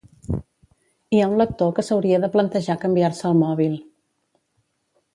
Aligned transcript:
Hi 1.17 1.21
ha 1.25 1.27
un 1.33 1.35
lector 1.41 1.69
que 1.79 1.85
s'hauria 1.89 2.21
de 2.25 2.31
plantejar 2.39 2.79
canviar-se 2.87 3.25
el 3.33 3.39
mòbil 3.45 3.81